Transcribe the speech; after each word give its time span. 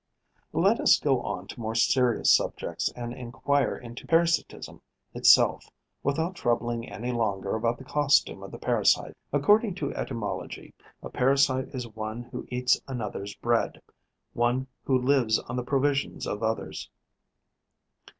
Let 0.53 0.79
us 0.79 0.99
go 0.99 1.21
on 1.21 1.45
to 1.49 1.59
more 1.59 1.75
serious 1.75 2.33
subjects 2.35 2.91
and 2.95 3.13
enquire 3.13 3.77
into 3.77 4.07
parasitism 4.07 4.81
itself, 5.13 5.69
without 6.01 6.33
troubling 6.33 6.89
any 6.89 7.11
longer 7.11 7.53
about 7.55 7.77
the 7.77 7.83
costume 7.83 8.41
of 8.41 8.49
the 8.51 8.57
parasite. 8.57 9.15
According 9.31 9.75
to 9.75 9.93
etymology, 9.93 10.73
a 11.03 11.11
parasite 11.11 11.67
is 11.75 11.87
one 11.87 12.23
who 12.23 12.47
eats 12.49 12.81
another's 12.87 13.35
bread, 13.35 13.79
one 14.33 14.65
who 14.85 14.99
lives 14.99 15.37
on 15.37 15.55
the 15.55 15.63
provisions 15.63 16.25
of 16.25 16.41
others. 16.41 16.89